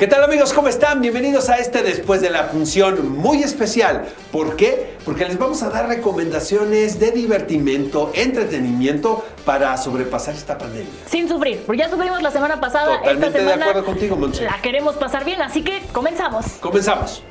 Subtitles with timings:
[0.00, 0.54] ¿Qué tal amigos?
[0.54, 1.02] ¿Cómo están?
[1.02, 4.06] Bienvenidos a este después de la función muy especial.
[4.32, 4.96] ¿Por qué?
[5.04, 10.88] Porque les vamos a dar recomendaciones de divertimento, entretenimiento para sobrepasar esta pandemia.
[11.04, 12.96] Sin sufrir, porque ya sufrimos la semana pasada.
[12.96, 14.44] Totalmente esta de semana acuerdo contigo, Monse.
[14.44, 16.46] La queremos pasar bien, así que comenzamos.
[16.62, 17.22] Comenzamos.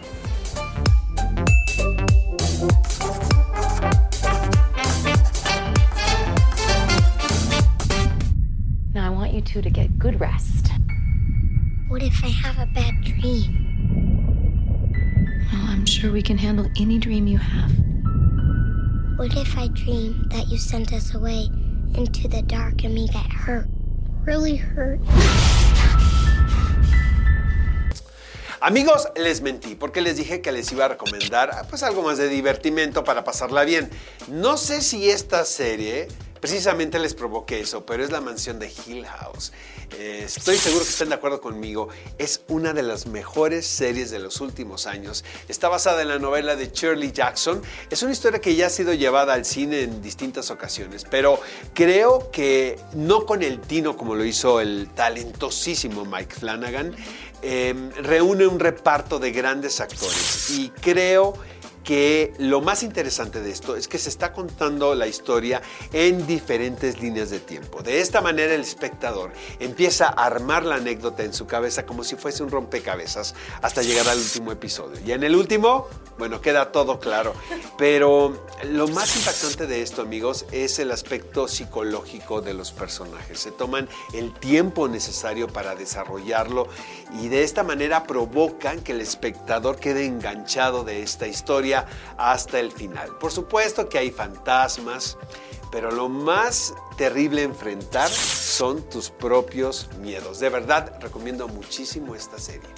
[8.94, 10.70] Now I want you two to get good rest.
[11.90, 13.66] What if I have a bad dream?
[15.52, 17.72] Well, I'm sure we can handle any dream you have.
[19.18, 21.50] What if I dream that you sent us away
[21.96, 23.68] into the dark and we get hurt?
[24.24, 25.00] Really hurt?
[28.62, 32.30] Amigos, les mentí porque les dije que les iba a recomendar pues algo más de
[32.30, 33.90] divertimento para pasarla bien.
[34.28, 36.08] No sé si esta serie
[36.40, 39.52] precisamente les provoque eso, pero es la mansión de Hill House.
[39.98, 41.90] Eh, estoy seguro que estén de acuerdo conmigo.
[42.18, 45.24] Es una de las mejores series de los últimos años.
[45.48, 47.62] Está basada en la novela de Shirley Jackson.
[47.90, 51.40] Es una historia que ya ha sido llevada al cine en distintas ocasiones, pero
[51.74, 56.96] creo que no con el tino como lo hizo el talentosísimo Mike Flanagan.
[57.42, 61.59] Eh, reúne un reparto de grandes actores y creo que
[62.38, 67.30] lo más interesante de esto es que se está contando la historia en diferentes líneas
[67.30, 67.82] de tiempo.
[67.82, 72.16] De esta manera el espectador empieza a armar la anécdota en su cabeza como si
[72.16, 75.00] fuese un rompecabezas hasta llegar al último episodio.
[75.06, 77.34] Y en el último, bueno, queda todo claro.
[77.78, 83.40] Pero lo más impactante de esto, amigos, es el aspecto psicológico de los personajes.
[83.40, 86.68] Se toman el tiempo necesario para desarrollarlo
[87.20, 91.69] y de esta manera provocan que el espectador quede enganchado de esta historia
[92.18, 93.18] hasta el final.
[93.18, 95.18] Por supuesto que hay fantasmas,
[95.72, 100.40] pero lo más terrible enfrentar son tus propios miedos.
[100.40, 102.70] De verdad, recomiendo muchísimo esta serie.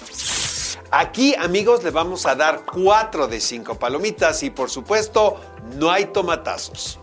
[0.90, 5.40] Aquí, amigos, le vamos a dar 4 de 5 palomitas y por supuesto,
[5.76, 6.98] no hay tomatazos.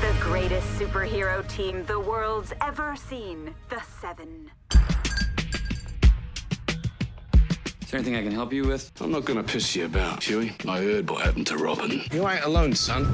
[0.00, 3.54] The greatest superhero team the world's ever seen.
[3.68, 4.50] The Seven.
[7.92, 8.90] There anything I can help you with?
[9.02, 10.56] I'm not gonna piss you about, Huey.
[10.66, 12.00] I heard what happened to Robin.
[12.10, 13.04] You ain't alone, son.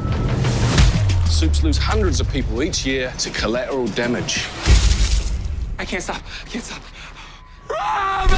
[1.27, 4.47] Soups lose hundreds of people each year to collateral damage.
[5.81, 6.22] I can't stop.
[6.44, 8.38] I can't stop.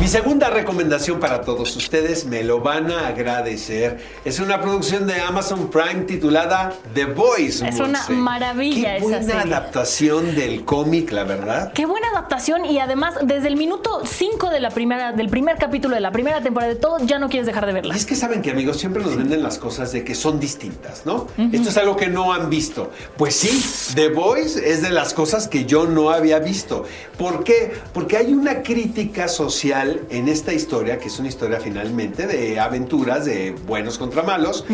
[0.00, 5.20] Mi segunda recomendación para todos ustedes, me lo van a agradecer, es una producción de
[5.20, 7.62] Amazon Prime titulada The Boys.
[7.62, 11.72] Es una maravilla Qué buena adaptación del cómic, la verdad.
[11.72, 15.96] Qué buena adaptación y además desde el minuto 5 de la primera, del primer capítulo
[15.96, 17.94] de la primera temporada de todo, ya no quieres dejar de verla.
[17.94, 21.06] Y es que saben que amigos siempre nos venden las cosas de que son distintas,
[21.06, 21.26] ¿no?
[21.52, 22.92] Esto es algo que no han visto.
[23.16, 26.84] Pues sí, The Voice es de las cosas que yo no había visto.
[27.18, 27.72] ¿Por qué?
[27.92, 33.24] Porque hay una crítica social en esta historia, que es una historia finalmente de aventuras
[33.24, 34.64] de buenos contra malos,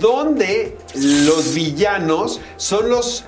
[0.00, 3.24] donde los villanos son los,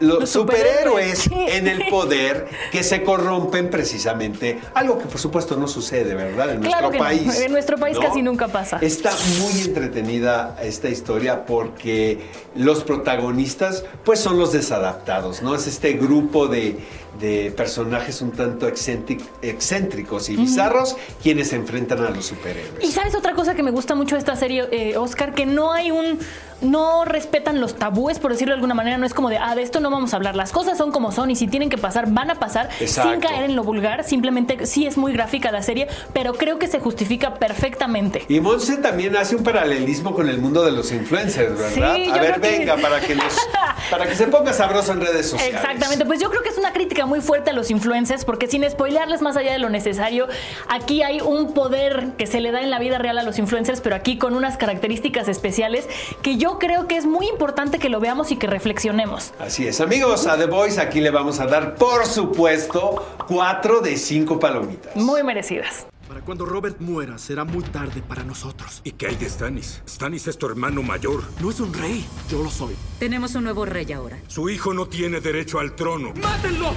[0.00, 1.54] los, Los superhéroes superhéroes.
[1.56, 4.58] en el poder que se corrompen precisamente.
[4.74, 6.50] Algo que por supuesto no sucede, ¿verdad?
[6.50, 7.04] En Claro nuestro que no.
[7.04, 7.40] país.
[7.40, 8.78] En nuestro país casi nunca pasa.
[8.80, 12.20] Está muy entretenida esta historia porque
[12.54, 15.54] los protagonistas pues son los desadaptados, ¿no?
[15.54, 16.76] Es este grupo de,
[17.20, 22.82] de personajes un tanto excéntric- excéntricos y bizarros quienes se enfrentan a los superhéroes.
[22.82, 25.72] Y sabes otra cosa que me gusta mucho de esta serie, eh, Oscar, que no
[25.72, 26.18] hay un.
[26.60, 28.96] No respetan los tabúes, por decirlo de alguna manera.
[28.98, 30.34] No es como de, ah, de esto no vamos a hablar.
[30.36, 33.10] Las cosas son como son y si tienen que pasar, van a pasar Exacto.
[33.12, 34.04] sin caer en lo vulgar.
[34.04, 38.24] Simplemente sí es muy gráfica la serie, pero creo que se justifica perfectamente.
[38.28, 41.94] Y Monse también hace un paralelismo con el mundo de los influencers, ¿verdad?
[41.96, 43.36] Sí, a ver, creo que- venga, para que nos,
[43.90, 45.54] para que se ponga sabroso en redes sociales.
[45.56, 48.68] Exactamente, pues yo creo que es una crítica muy fuerte a los influencers, porque sin
[48.68, 50.28] spoilearles más allá de lo necesario,
[50.68, 53.80] aquí hay un poder que se le da en la vida real a los influencers,
[53.80, 55.88] pero aquí con unas características especiales
[56.22, 59.32] que yo creo que es muy importante que lo veamos y que reflexionemos.
[59.38, 63.96] Así es, amigos, a The Voice aquí le vamos a dar, por supuesto, cuatro de
[63.96, 64.94] cinco palomitas.
[64.96, 65.86] Muy merecidas.
[66.08, 68.82] Para cuando Robert muera será muy tarde para nosotros.
[68.84, 69.82] ¿Y qué hay de Stannis?
[69.88, 71.24] Stannis es tu hermano mayor.
[71.40, 72.76] No es un rey, yo lo soy.
[72.98, 74.18] Tenemos un nuevo rey ahora.
[74.28, 76.12] Su hijo no tiene derecho al trono.
[76.22, 76.72] ¡Mátenlo!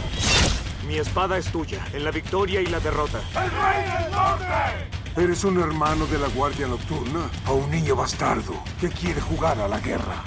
[0.87, 3.19] Mi espada es tuya, en la victoria y la derrota.
[3.35, 4.96] ¡El rey del norte!
[5.17, 9.67] ¿Eres un hermano de la Guardia Nocturna o un niño bastardo que quiere jugar a
[9.67, 10.23] la guerra?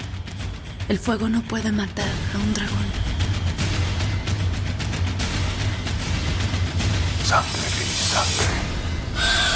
[0.89, 2.91] El fuego no puede matar a un dragón.
[7.23, 7.69] Sangre,
[8.11, 9.50] sangre.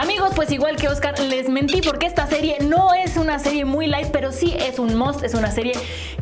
[0.00, 3.88] Amigos, pues igual que Oscar, les mentí porque esta serie no es una serie muy
[3.88, 5.72] light, pero sí es un must, es una serie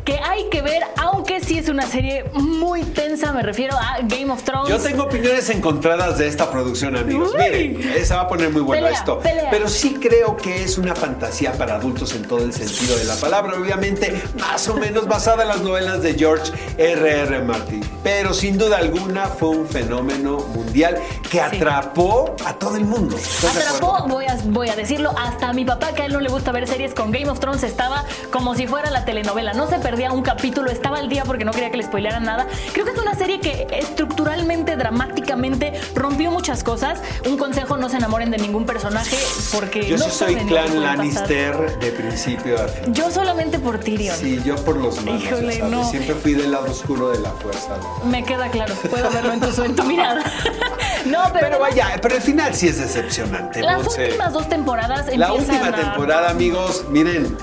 [0.03, 4.31] que hay que ver, aunque sí es una serie muy tensa, me refiero a Game
[4.31, 4.69] of Thrones.
[4.69, 7.33] Yo tengo opiniones encontradas de esta producción, amigos.
[7.35, 7.37] Uy.
[7.77, 9.19] Miren, se va a poner muy bueno Pelea, esto.
[9.19, 9.49] pelea.
[9.51, 13.15] Pero sí creo que es una fantasía para adultos en todo el sentido de la
[13.17, 13.59] palabra.
[13.59, 17.35] Obviamente, más o menos basada en las novelas de George R.R.
[17.35, 17.43] R.
[17.43, 17.81] Martin.
[18.01, 20.97] Pero sin duda alguna fue un fenómeno mundial
[21.29, 23.17] que atrapó a todo el mundo.
[23.17, 26.13] ¿Estás de Atrapó, voy a, voy a decirlo, hasta a mi papá, que a él
[26.13, 29.53] no le gusta ver series con Game of Thrones, estaba como si fuera la telenovela.
[29.53, 32.47] No se perdía un capítulo, estaba al día porque no quería que le spoilearan nada.
[32.73, 37.01] Creo que es una serie que estructuralmente, dramáticamente, rompió muchas cosas.
[37.27, 39.17] Un consejo, no se enamoren de ningún personaje
[39.53, 40.77] porque Yo no sí soy clan pasar.
[40.77, 42.93] Lannister de principio a fin.
[42.93, 44.15] Yo solamente por Tyrion.
[44.15, 45.23] Sí, yo por los malos.
[45.23, 45.89] ya Híjole, no.
[45.89, 47.77] Siempre fui del lado oscuro de la fuerza.
[47.77, 48.05] ¿no?
[48.09, 50.23] Me queda claro, puedo verlo en tu, en tu mirada.
[51.07, 53.61] no, pero, Pero vaya, pero el final sí es decepcionante.
[53.61, 57.37] las últimas dos temporadas La última a- temporada, amigos, miren.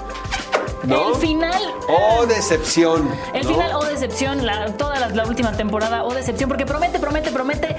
[0.84, 1.10] ¿no?
[1.10, 1.62] El final.
[1.88, 3.08] Oh, decepción.
[3.32, 3.54] El ¿no?
[3.54, 7.76] final o decepción, la, toda la, la última temporada o decepción, porque promete, promete, promete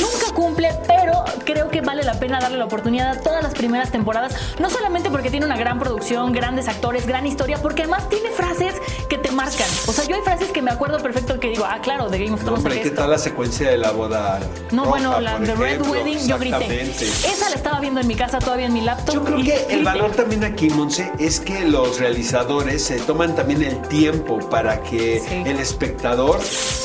[0.00, 3.92] nunca cumple, pero creo que vale la pena darle la oportunidad a todas las primeras
[3.92, 8.30] temporadas, no solamente porque tiene una gran producción, grandes actores, gran historia, porque además tiene
[8.30, 8.74] frases
[9.08, 9.68] que marcan.
[9.86, 12.32] O sea, yo hay frases que me acuerdo perfecto que digo, ah, claro, de Game
[12.32, 12.58] of No, Thrones.
[12.58, 13.00] hombre, saqué ¿qué esto.
[13.02, 14.40] tal la secuencia de la boda?
[14.72, 15.82] No, roja, bueno, la The Red?
[15.86, 16.56] Wedding, yo grité.
[16.82, 17.04] Exactamente.
[17.06, 19.14] Esa la estaba viendo en mi casa todavía en mi laptop.
[19.14, 19.74] Yo creo que grité.
[19.74, 24.82] el valor también aquí, Monse, es que los realizadores se toman también el tiempo para
[24.82, 25.42] que Sí.
[25.46, 26.40] el espectador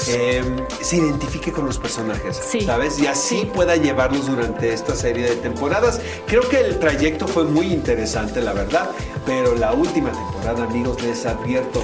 [0.07, 0.43] eh,
[0.81, 2.61] se identifique con los personajes, Sí.
[2.61, 2.99] ¿sabes?
[2.99, 5.99] Y así pueda llevarlos durante esta serie de temporadas.
[6.27, 8.89] Creo que el trayecto fue muy interesante, la verdad,
[9.25, 11.81] pero la última temporada, amigos, les advierto,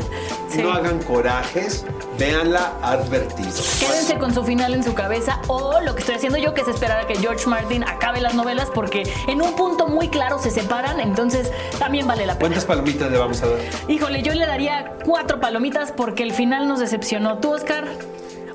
[0.50, 0.62] Sí.
[0.64, 1.86] no hagan corajes,
[2.18, 3.78] véanla advertidos.
[3.80, 6.68] Quédense con su final en su cabeza o lo que estoy haciendo yo que es
[6.68, 10.50] esperar a que George Martin acabe las novelas porque en un punto muy claro se
[10.52, 12.42] separan, entonces también vale la pena.
[12.50, 13.60] ¿Cuántas palomitas le vamos a dar?
[13.88, 17.38] Híjole, yo le daría cuatro palomitas porque el final nos decepcionó.
[17.38, 17.88] ¿Tú, Oscar?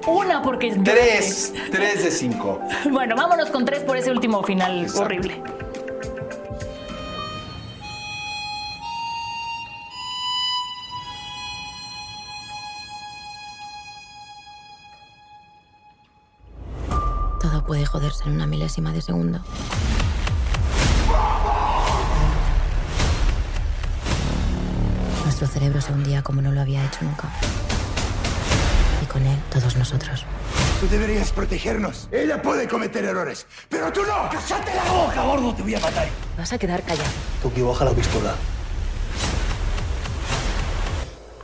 [0.07, 0.75] Una porque...
[0.85, 2.61] Tres, tres de cinco.
[2.91, 5.03] Bueno, vámonos con tres por ese último final Exacto.
[5.03, 5.43] horrible.
[17.45, 19.39] Todo puede joderse en una milésima de segundo.
[25.25, 27.29] Nuestro cerebro se hundía como no lo había hecho nunca.
[29.03, 30.25] Y con él, todos nosotros.
[30.81, 32.09] Tú deberías protegernos.
[32.11, 34.31] Ella puede cometer errores, pero tú no.
[34.31, 35.55] ¡Cállate la boca, gordo!
[35.55, 36.09] Te voy a matar.
[36.39, 37.11] Vas a quedar callado.
[37.43, 38.35] Tuki, baja la pistola.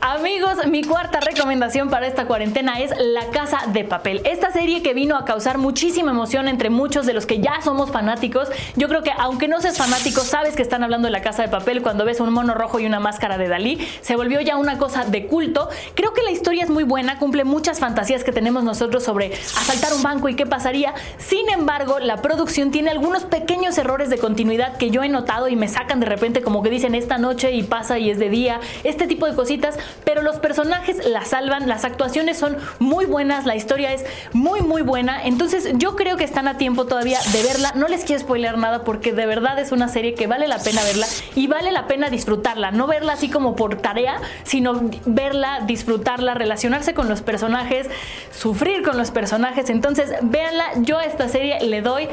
[0.03, 4.19] Amigos, mi cuarta recomendación para esta cuarentena es La Casa de Papel.
[4.25, 7.91] Esta serie que vino a causar muchísima emoción entre muchos de los que ya somos
[7.91, 8.49] fanáticos.
[8.75, 11.49] Yo creo que aunque no seas fanático, sabes que están hablando de La Casa de
[11.49, 13.87] Papel cuando ves un mono rojo y una máscara de Dalí.
[14.01, 15.69] Se volvió ya una cosa de culto.
[15.93, 19.93] Creo que la historia es muy buena, cumple muchas fantasías que tenemos nosotros sobre asaltar
[19.93, 20.95] un banco y qué pasaría.
[21.19, 25.55] Sin embargo, la producción tiene algunos pequeños errores de continuidad que yo he notado y
[25.55, 28.59] me sacan de repente como que dicen esta noche y pasa y es de día.
[28.83, 33.55] Este tipo de cositas pero los personajes la salvan, las actuaciones son muy buenas, la
[33.55, 37.73] historia es muy muy buena, entonces yo creo que están a tiempo todavía de verla,
[37.75, 40.83] no les quiero spoilear nada porque de verdad es una serie que vale la pena
[40.83, 46.33] verla y vale la pena disfrutarla, no verla así como por tarea, sino verla, disfrutarla,
[46.33, 47.87] relacionarse con los personajes,
[48.31, 52.09] sufrir con los personajes, entonces véanla, yo a esta serie le doy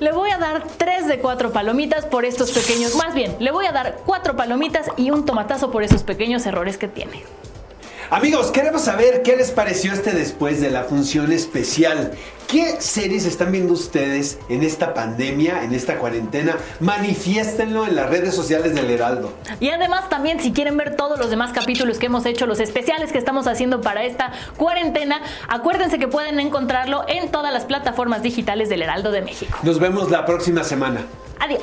[0.00, 3.66] le voy a dar 3 de 4 palomitas por estos pequeños, más bien, le voy
[3.66, 7.22] a dar 4 palomitas y un tomatazo por esos pequeños errores que tiene.
[8.10, 12.10] Amigos, queremos saber qué les pareció este después de la función especial.
[12.48, 16.56] ¿Qué series están viendo ustedes en esta pandemia, en esta cuarentena?
[16.80, 19.32] Manifiéstenlo en las redes sociales del Heraldo.
[19.60, 23.12] Y además también si quieren ver todos los demás capítulos que hemos hecho, los especiales
[23.12, 28.68] que estamos haciendo para esta cuarentena, acuérdense que pueden encontrarlo en todas las plataformas digitales
[28.68, 29.56] del Heraldo de México.
[29.62, 31.02] Nos vemos la próxima semana.
[31.38, 31.62] Adiós.